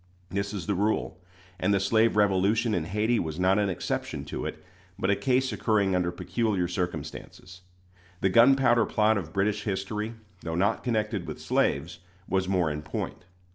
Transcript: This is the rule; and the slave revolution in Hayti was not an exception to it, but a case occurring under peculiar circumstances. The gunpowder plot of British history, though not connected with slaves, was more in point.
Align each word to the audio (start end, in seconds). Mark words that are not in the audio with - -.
This 0.31 0.51
is 0.51 0.65
the 0.65 0.73
rule; 0.73 1.19
and 1.59 1.71
the 1.71 1.79
slave 1.79 2.15
revolution 2.15 2.73
in 2.73 2.85
Hayti 2.85 3.19
was 3.19 3.39
not 3.39 3.59
an 3.59 3.69
exception 3.69 4.25
to 4.25 4.47
it, 4.47 4.65
but 4.97 5.11
a 5.11 5.15
case 5.15 5.53
occurring 5.53 5.93
under 5.95 6.11
peculiar 6.11 6.67
circumstances. 6.67 7.61
The 8.21 8.29
gunpowder 8.29 8.87
plot 8.87 9.19
of 9.19 9.31
British 9.31 9.63
history, 9.63 10.15
though 10.41 10.55
not 10.55 10.83
connected 10.83 11.27
with 11.27 11.39
slaves, 11.39 11.99
was 12.27 12.47
more 12.49 12.71
in 12.71 12.81
point. 12.81 13.25